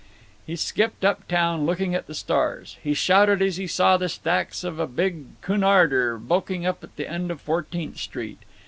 He 0.47 0.55
skipped 0.55 1.05
up 1.05 1.27
town, 1.27 1.67
looking 1.67 1.93
at 1.93 2.07
the 2.07 2.15
stars. 2.15 2.75
He 2.81 2.95
shouted 2.95 3.39
as 3.39 3.57
he 3.57 3.67
saw 3.67 3.97
the 3.97 4.09
stacks 4.09 4.63
of 4.63 4.79
a 4.79 4.87
big 4.87 5.39
Cunarder 5.41 6.17
bulking 6.17 6.65
up 6.65 6.83
at 6.83 6.95
the 6.95 7.07
end 7.07 7.29
of 7.29 7.39
Fourteenth 7.39 7.97
Street. 7.99 8.39